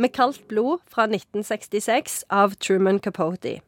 Med 0.00 0.14
kaldt 0.16 0.48
blod 0.48 0.78
fra 0.88 1.04
1966 1.04 2.24
av 2.32 2.54
Truman 2.54 2.98
Capote. 3.04 3.58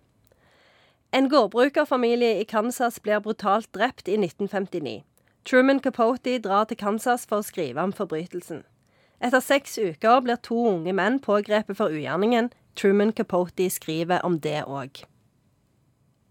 En 1.12 1.28
gårdbrukerfamilie 1.28 2.38
i 2.40 2.46
Kansas 2.48 2.96
blir 3.04 3.20
brutalt 3.20 3.68
drept 3.76 4.08
i 4.08 4.16
1959. 4.16 5.02
Truman 5.44 5.82
Capote 5.84 6.38
drar 6.40 6.64
til 6.64 6.80
Kansas 6.80 7.28
for 7.28 7.42
å 7.42 7.44
skrive 7.44 7.84
om 7.84 7.92
forbrytelsen. 7.92 8.64
Etter 9.20 9.44
seks 9.44 9.76
uker 9.76 10.24
blir 10.24 10.40
to 10.40 10.56
unge 10.72 10.96
menn 10.96 11.20
pågrepet 11.20 11.76
for 11.76 11.92
ugjerningen. 11.92 12.48
Truman 12.80 13.12
Capote 13.12 13.68
skriver 13.68 14.24
om 14.24 14.40
det 14.40 14.62
òg. 14.64 15.04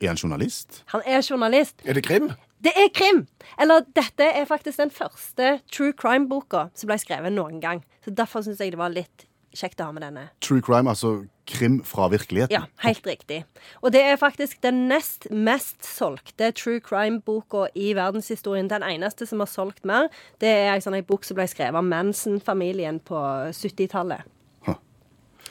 Er 0.01 0.15
han 0.15 0.17
journalist? 0.17 0.81
Han 0.95 1.05
er 1.05 1.21
journalist. 1.21 1.77
Er 1.85 1.93
det 1.93 2.07
krim? 2.09 2.31
Det 2.57 2.73
er 2.73 2.89
krim! 2.89 3.27
Eller 3.61 3.85
dette 3.93 4.33
er 4.33 4.49
faktisk 4.49 4.81
den 4.81 4.89
første 4.89 5.59
true 5.69 5.93
crime-boka 5.93 6.71
som 6.73 6.89
ble 6.89 6.97
skrevet 6.97 7.37
noen 7.37 7.61
gang. 7.61 7.85
Så 8.01 8.17
Derfor 8.17 8.41
syns 8.41 8.65
jeg 8.65 8.73
det 8.73 8.81
var 8.81 8.89
litt 8.89 9.27
kjekt 9.55 9.81
å 9.81 9.89
ha 9.89 9.95
med 9.95 10.03
denne. 10.05 10.27
True 10.43 10.63
crime, 10.63 10.89
altså 10.91 11.21
krim 11.51 11.79
fra 11.87 12.07
virkeligheten? 12.11 12.53
Ja, 12.53 12.63
helt 12.85 13.07
riktig. 13.07 13.43
Og 13.81 13.91
det 13.93 14.01
er 14.07 14.19
faktisk 14.19 14.61
den 14.63 14.85
nest 14.89 15.27
mest 15.31 15.83
solgte 15.85 16.51
true 16.55 16.81
crime-boka 16.83 17.67
i 17.75 17.91
verdenshistorien. 17.97 18.69
Den 18.71 18.85
eneste 18.87 19.27
som 19.27 19.43
har 19.43 19.49
solgt 19.51 19.85
mer, 19.87 20.09
det 20.41 20.51
er 20.51 20.75
en 20.75 20.83
sånn 20.83 20.99
bok 21.07 21.27
som 21.27 21.39
ble 21.39 21.47
skrevet 21.51 21.77
av 21.77 21.87
Manson-familien 21.87 23.01
på 23.07 23.19
70-tallet. 23.51 24.23
Huh. 24.67 24.79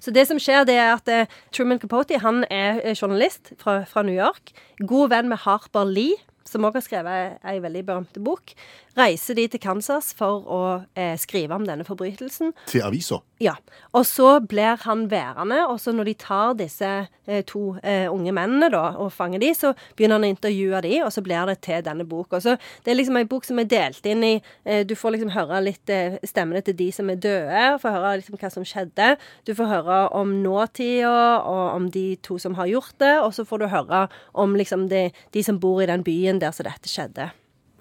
Så 0.01 0.15
det 0.15 0.27
som 0.31 0.41
skjer, 0.41 0.65
det 0.69 0.79
er 0.81 0.95
at 0.95 1.13
eh, 1.13 1.39
Truman 1.53 1.83
Capote 1.83 2.21
han 2.23 2.45
er 2.49 2.81
eh, 2.81 2.97
journalist 2.97 3.55
fra, 3.61 3.83
fra 3.89 4.05
New 4.07 4.17
York. 4.17 4.55
God 4.81 5.13
venn 5.13 5.31
med 5.33 5.43
Harper 5.45 5.89
Lee, 5.89 6.17
som 6.49 6.65
også 6.65 6.81
har 6.81 6.87
skrevet 6.87 7.49
ei 7.51 7.59
veldig 7.63 7.85
berømte 7.87 8.23
bok. 8.25 8.55
Reiser 8.99 9.37
de 9.39 9.47
til 9.53 9.63
Kansas 9.63 10.11
for 10.19 10.47
å 10.51 10.63
eh, 10.99 11.15
skrive 11.21 11.55
om 11.55 11.67
denne 11.67 11.87
forbrytelsen. 11.87 12.55
Til 12.71 12.83
avisa? 12.83 13.21
Ja. 13.41 13.55
Og 13.97 14.03
så 14.05 14.35
blir 14.45 14.81
han 14.83 15.07
værende, 15.11 15.63
og 15.71 15.79
så 15.81 15.95
når 15.95 16.11
de 16.11 16.15
tar 16.21 16.57
disse 16.59 16.89
eh, 17.07 17.45
to 17.49 17.77
eh, 17.87 18.11
unge 18.11 18.35
mennene 18.37 18.69
da, 18.73 18.83
og 19.01 19.13
fanger 19.15 19.41
de, 19.41 19.53
så 19.57 19.73
begynner 19.97 20.19
han 20.19 20.27
å 20.27 20.33
intervjue 20.35 20.83
de, 20.85 20.93
og 21.07 21.13
så 21.15 21.23
blir 21.25 21.49
det 21.49 21.61
til 21.65 21.85
denne 21.87 22.05
boka. 22.09 22.41
Så 22.43 22.57
det 22.85 22.93
er 22.93 22.99
liksom 22.99 23.21
ei 23.21 23.29
bok 23.31 23.47
som 23.47 23.63
er 23.63 23.71
delt 23.71 24.07
inn 24.11 24.27
i 24.27 24.35
eh, 24.65 24.83
Du 24.89 24.97
får 24.99 25.17
liksom 25.17 25.33
høre 25.37 25.63
litt 25.65 25.93
eh, 25.95 26.19
stemmene 26.27 26.65
til 26.67 26.77
de 26.77 26.91
som 26.93 27.09
er 27.13 27.23
døde, 27.23 27.65
og 27.77 27.81
får 27.85 27.97
høre 27.97 28.13
liksom 28.21 28.41
hva 28.43 28.53
som 28.53 28.67
skjedde. 28.67 29.09
Du 29.49 29.55
får 29.57 29.71
høre 29.71 30.01
om 30.19 30.35
nåtida, 30.43 31.15
og 31.47 31.63
om 31.79 31.89
de 31.95 32.05
to 32.27 32.41
som 32.43 32.59
har 32.59 32.69
gjort 32.69 32.99
det, 33.01 33.15
og 33.23 33.33
så 33.39 33.47
får 33.47 33.63
du 33.63 33.69
høre 33.73 34.05
om 34.35 34.59
liksom 34.59 34.89
de, 34.91 35.07
de 35.33 35.47
som 35.47 35.63
bor 35.63 35.81
i 35.81 35.89
den 35.89 36.05
byen 36.05 36.30
der 36.39 36.55
så 36.55 36.63
dette 36.67 36.89
skjedde. 36.89 37.33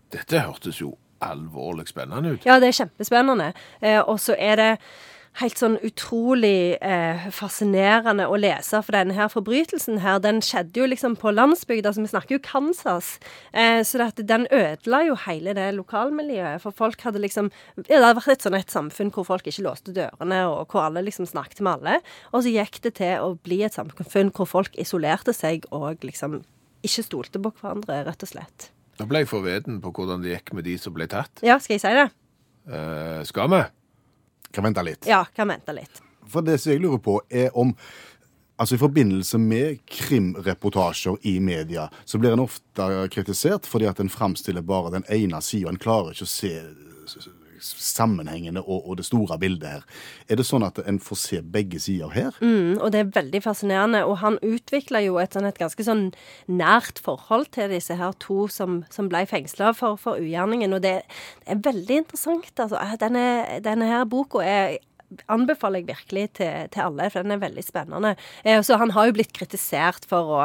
Dette 0.09 0.41
hørtes 0.41 0.81
jo 0.81 0.95
alvorlig 1.21 1.87
spennende 1.91 2.33
ut. 2.33 2.47
Ja, 2.47 2.57
det 2.59 2.71
er 2.71 2.81
kjempespennende. 2.81 3.53
Eh, 3.83 3.99
og 4.01 4.17
så 4.23 4.35
er 4.39 4.59
det 4.59 4.73
helt 5.39 5.59
sånn 5.59 5.77
utrolig 5.85 6.75
eh, 6.83 7.27
fascinerende 7.33 8.25
å 8.27 8.37
lese, 8.39 8.81
for 8.83 8.95
denne 8.95 9.15
her 9.15 9.29
forbrytelsen 9.31 10.01
her, 10.03 10.19
den 10.23 10.41
skjedde 10.43 10.81
jo 10.81 10.87
liksom 10.89 11.15
på 11.21 11.31
landsbygda, 11.35 11.93
så 11.93 12.03
vi 12.03 12.11
snakker 12.11 12.37
jo 12.37 12.43
Kansas. 12.43 13.13
Eh, 13.53 13.79
så 13.87 14.01
det, 14.01 14.25
den 14.27 14.47
ødela 14.51 15.03
jo 15.07 15.15
hele 15.27 15.55
det 15.57 15.69
lokalmiljøet, 15.77 16.63
for 16.65 16.75
folk 16.75 17.05
hadde 17.05 17.23
liksom 17.23 17.51
ja, 17.85 17.99
Det 17.99 18.01
hadde 18.01 18.17
vært 18.19 18.35
et 18.35 18.47
sånn 18.47 18.59
et 18.59 18.73
samfunn 18.73 19.13
hvor 19.15 19.27
folk 19.29 19.47
ikke 19.47 19.65
låste 19.67 19.95
dørene, 19.95 20.43
og 20.49 20.73
hvor 20.73 20.87
alle 20.87 21.05
liksom 21.05 21.29
snakket 21.29 21.63
med 21.63 21.77
alle. 21.77 21.99
Og 22.33 22.43
så 22.43 22.53
gikk 22.53 22.81
det 22.83 22.97
til 22.99 23.23
å 23.23 23.35
bli 23.45 23.61
et 23.67 23.77
samfunn 23.77 24.33
hvor 24.35 24.49
folk 24.49 24.75
isolerte 24.81 25.35
seg 25.35 25.69
og 25.75 26.03
liksom 26.05 26.41
ikke 26.85 27.05
stolte 27.05 27.41
på 27.43 27.51
hverandre, 27.59 28.03
rett 28.07 28.25
og 28.25 28.31
slett. 28.31 28.69
Da 28.99 29.07
ble 29.07 29.23
jeg 29.23 29.31
forveden 29.31 29.79
på 29.83 29.93
hvordan 29.95 30.23
det 30.23 30.33
gikk 30.35 30.53
med 30.57 30.67
de 30.67 30.75
som 30.81 30.95
ble 30.95 31.07
tatt. 31.11 31.41
Ja, 31.45 31.59
skal 31.63 31.77
jeg 31.77 31.83
si 31.85 31.95
det? 31.95 32.09
Eh, 32.69 33.23
skal 33.27 33.51
vi? 33.53 33.63
Kan 34.55 34.65
vente 34.67 34.83
litt. 34.83 35.07
Ja, 35.07 35.23
kan 35.35 35.51
vente 35.51 35.75
litt. 35.75 36.01
For 36.29 36.45
det 36.45 36.59
som 36.61 36.73
jeg 36.73 36.83
lurer 36.83 37.01
på, 37.03 37.19
er 37.29 37.51
om 37.57 37.75
Altså 38.59 38.75
I 38.75 38.79
forbindelse 38.81 39.37
med 39.39 39.77
krimreportasjer 39.87 41.15
i 41.31 41.37
media, 41.39 41.85
så 42.03 42.19
blir 42.19 42.33
en 42.35 42.41
ofte 42.43 42.87
kritisert 43.07 43.63
fordi 43.63 43.87
at 43.87 44.01
en 44.03 44.11
framstiller 44.11 44.65
bare 44.67 44.91
den 44.97 45.05
ene 45.07 45.39
sida. 45.39 45.71
En 45.71 45.79
klarer 45.79 46.11
ikke 46.11 46.27
å 46.27 46.31
se 46.33 46.51
sammenhengene 47.61 48.61
og, 48.61 48.83
og, 48.83 48.97
det 48.99 49.05
store 49.07 49.37
bildet 49.39 49.69
her. 49.69 49.85
Er 50.29 50.39
det 50.39 50.47
sånn 50.47 50.65
at 50.65 50.81
en 50.85 50.99
får 51.03 51.21
se 51.21 51.41
begge 51.41 51.79
sider 51.83 52.11
her? 52.13 52.35
Mm, 52.41 52.79
og 52.79 52.91
det 52.93 53.03
er 53.03 53.13
veldig 53.15 53.43
fascinerende. 53.45 54.03
Og 54.07 54.19
han 54.23 54.39
utvikla 54.45 55.03
jo 55.05 55.19
et, 55.21 55.35
sånn, 55.35 55.47
et, 55.49 55.59
ganske 55.59 55.85
sånn 55.85 56.09
nært 56.47 57.01
forhold 57.03 57.51
til 57.55 57.71
disse 57.73 57.95
her 57.99 58.15
to 58.23 58.47
som, 58.51 58.83
som 58.93 59.09
ble 59.11 59.25
fengsla 59.29 59.73
for, 59.77 59.99
for 60.01 60.21
ugjerningen. 60.21 60.75
Og 60.75 60.83
det, 60.85 60.95
det, 61.43 61.55
er 61.55 61.63
veldig 61.69 62.03
interessant. 62.03 62.53
Altså. 62.57 62.81
Denne, 63.01 63.25
denne 63.65 63.89
her 63.89 64.07
boka 64.09 64.43
er 64.45 64.79
anbefaler 65.31 65.81
jeg 65.81 65.89
virkelig 65.89 66.25
til, 66.39 66.67
til, 66.73 66.83
alle, 66.85 67.09
for 67.09 67.25
den 67.25 67.33
er 67.35 67.41
veldig 67.41 67.63
spennende. 67.65 68.13
Eh, 68.43 68.61
så 68.65 68.77
Han 68.77 68.93
har 68.95 69.09
jo 69.09 69.15
blitt 69.17 69.33
kritisert 69.33 70.05
for 70.09 70.33
å, 70.35 70.41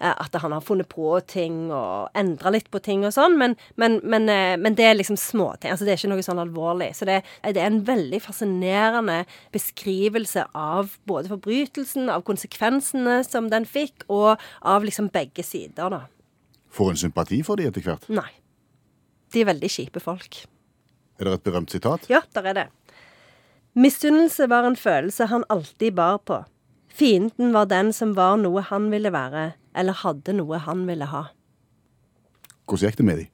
eh, 0.00 0.12
at 0.12 0.34
han 0.40 0.54
har 0.54 0.64
funnet 0.64 0.88
på 0.88 1.18
ting 1.28 1.70
og 1.70 2.08
endra 2.16 2.52
litt 2.54 2.70
på 2.72 2.80
ting 2.82 3.04
og 3.06 3.14
sånn, 3.16 3.36
men, 3.38 3.56
men, 3.76 4.00
men, 4.04 4.28
eh, 4.32 4.56
men, 4.56 4.76
det 4.78 4.88
er 4.88 4.98
liksom 4.98 5.18
småting. 5.20 5.70
Altså, 5.72 5.84
det 5.84 5.94
er 5.94 6.00
ikke 6.00 6.12
noe 6.14 6.26
sånn 6.26 6.42
alvorlig. 6.42 6.92
Så 6.96 7.08
det, 7.08 7.22
det, 7.44 7.60
er 7.60 7.70
en 7.70 7.84
veldig 7.86 8.22
fascinerende 8.24 9.22
beskrivelse 9.54 10.46
av 10.56 10.96
både 11.08 11.32
forbrytelsen, 11.34 12.10
av 12.12 12.24
konsekvensene 12.26 13.22
som 13.26 13.50
den 13.52 13.68
fikk, 13.68 14.06
og 14.08 14.36
av 14.62 14.84
liksom 14.86 15.10
begge 15.14 15.44
sider, 15.46 15.92
da. 15.92 16.04
Får 16.76 16.92
en 16.92 17.06
sympati 17.06 17.40
for 17.46 17.56
de 17.56 17.68
etter 17.70 17.84
hvert? 17.84 18.04
Nei. 18.12 18.28
De 19.32 19.42
er 19.42 19.48
veldig 19.48 19.70
kjipe 19.72 20.00
folk. 20.02 20.44
Er 21.16 21.28
det 21.28 21.38
et 21.38 21.46
berømt 21.48 21.72
sitat? 21.72 22.04
Ja, 22.12 22.20
der 22.36 22.50
er 22.50 22.58
det. 22.58 22.66
Misunnelse 23.76 24.46
var 24.48 24.64
en 24.64 24.76
følelse 24.76 25.26
han 25.28 25.44
alltid 25.52 25.92
bar 25.92 26.16
på. 26.24 26.40
Fienden 26.88 27.52
var 27.52 27.66
den 27.68 27.92
som 27.92 28.14
var 28.16 28.38
noe 28.40 28.62
han 28.64 28.86
ville 28.90 29.12
være, 29.12 29.50
eller 29.76 29.98
hadde 30.00 30.32
noe 30.38 30.60
han 30.64 30.86
ville 30.88 31.04
ha. 31.10 31.26
Hvordan 32.64 32.88
gikk 32.88 32.96
det 33.02 33.06
med 33.06 33.20
de? 33.20 33.26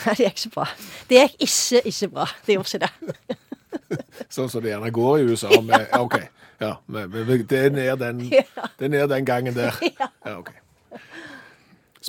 Det 0.06 0.24
gikk 0.24 0.38
ikke 0.38 0.54
bra. 0.54 0.66
Det 1.10 1.20
gikk 1.20 1.36
ikke 1.44 1.82
ikke 1.92 2.08
bra. 2.14 2.26
Det 2.46 2.56
gjorde 2.56 2.70
ikke 2.72 2.86
det. 2.86 3.36
sånn 4.34 4.48
som 4.48 4.64
det 4.64 4.72
gjerne 4.72 4.92
går 4.94 5.18
i 5.18 5.28
USA 5.28 5.60
med 5.60 5.84
ja, 5.84 6.00
OK. 6.00 6.16
Ja, 6.60 6.72
det 6.88 7.04
er 7.04 8.00
den, 8.00 8.24
det 8.78 8.88
er 8.88 8.92
ned 8.92 9.06
den 9.12 9.28
gangen 9.28 9.54
der. 9.56 9.76
Ja, 10.24 10.38
OK. 10.38 10.50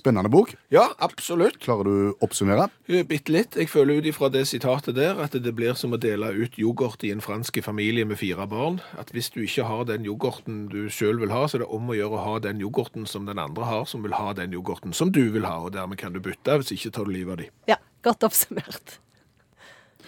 Spennende 0.01 0.29
bok. 0.33 0.55
Ja, 0.73 0.87
absolutt. 0.97 1.59
Klarer 1.61 1.85
du 1.85 1.91
å 2.09 2.13
oppsummere? 2.25 2.71
Bitte 2.89 3.33
litt. 3.35 3.53
Jeg 3.59 3.69
føler 3.69 3.99
ut 3.99 4.07
ifra 4.09 4.31
det 4.33 4.47
sitatet 4.49 4.95
der 4.97 5.19
at 5.21 5.35
det 5.37 5.51
blir 5.53 5.75
som 5.77 5.93
å 5.93 5.99
dele 6.01 6.31
ut 6.33 6.57
yoghurt 6.57 7.03
i 7.05 7.11
en 7.13 7.21
fransk 7.21 7.59
familie 7.61 8.07
med 8.09 8.17
fire 8.17 8.47
barn. 8.49 8.79
At 8.97 9.13
hvis 9.13 9.29
du 9.29 9.43
ikke 9.43 9.67
har 9.69 9.85
den 9.91 10.07
yoghurten 10.07 10.63
du 10.71 10.87
sjøl 10.89 11.21
vil 11.21 11.33
ha, 11.35 11.43
så 11.45 11.59
er 11.59 11.65
det 11.65 11.69
om 11.77 11.91
å 11.93 11.97
gjøre 11.99 12.17
å 12.17 12.23
ha 12.25 12.33
den 12.41 12.63
yoghurten 12.63 13.05
som 13.05 13.29
den 13.29 13.37
andre 13.43 13.67
har, 13.69 13.85
som 13.85 14.01
vil 14.01 14.17
ha 14.17 14.33
den 14.37 14.55
yoghurten 14.57 14.95
som 14.97 15.13
du 15.13 15.21
vil 15.35 15.45
ha. 15.45 15.59
Og 15.61 15.75
dermed 15.77 16.01
kan 16.01 16.17
du 16.17 16.21
bytte, 16.23 16.57
hvis 16.63 16.73
ikke 16.79 16.95
tar 16.97 17.05
du 17.05 17.13
livet 17.13 17.35
av 17.35 17.43
dem. 17.43 17.53
Ja, 17.69 17.77
godt 18.01 18.25
oppsummert. 18.25 18.97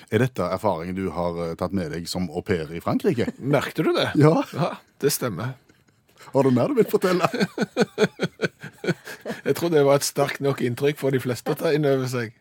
Er 0.10 0.26
dette 0.26 0.48
erfaringen 0.56 0.98
du 0.98 1.06
har 1.14 1.38
eh, 1.44 1.54
tatt 1.60 1.78
med 1.78 1.94
deg 1.94 2.10
som 2.10 2.26
au 2.34 2.42
pair 2.42 2.74
i 2.74 2.82
Frankrike? 2.82 3.30
Merkte 3.38 3.86
du 3.86 3.94
det? 3.94 4.10
Ja. 4.18 4.40
ja 4.58 4.74
det 5.06 5.14
stemmer. 5.14 5.54
Har 6.34 6.50
du 6.50 6.54
mer 6.56 6.74
du 6.74 6.82
vil 6.82 6.90
fortelle? 6.90 7.30
Jeg 9.44 9.56
tror 9.60 9.74
det 9.74 9.84
var 9.86 10.00
et 10.00 10.08
sterkt 10.08 10.44
nok 10.44 10.62
inntrykk 10.64 11.00
for 11.00 11.16
de 11.16 11.20
fleste 11.24 11.52
å 11.52 11.60
ta 11.60 11.74
inn 11.76 11.88
over 11.88 12.08
seg. 12.12 12.36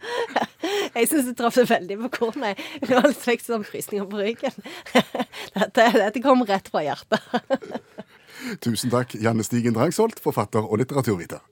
Jeg 0.96 1.06
syns 1.10 1.28
du 1.28 1.34
traff 1.38 1.58
det 1.60 1.68
veldig 1.70 1.98
på 2.04 2.10
kornet. 2.16 2.60
Det 2.82 2.94
har 2.96 3.06
litt 3.06 3.26
vekst 3.28 3.50
sånn 3.50 3.66
frysninger 3.66 4.08
på 4.10 4.22
ryggen. 4.22 4.56
Dette, 5.58 5.86
dette 5.96 6.22
kom 6.24 6.42
rett 6.48 6.70
fra 6.72 6.82
hjertet. 6.86 7.20
Tusen 8.64 8.90
takk, 8.92 9.14
Janne 9.20 9.44
Stigen 9.46 9.76
Drangsholt, 9.76 10.22
forfatter 10.24 10.64
og 10.64 10.80
litteraturviter. 10.80 11.44